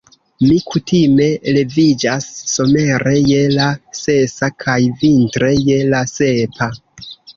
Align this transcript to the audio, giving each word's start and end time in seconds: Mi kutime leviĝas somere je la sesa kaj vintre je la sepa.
Mi 0.43 0.53
kutime 0.69 1.25
leviĝas 1.57 2.25
somere 2.53 3.13
je 3.33 3.43
la 3.59 3.67
sesa 3.99 4.51
kaj 4.65 4.79
vintre 5.05 5.53
je 5.69 5.81
la 5.93 6.05
sepa. 6.15 6.71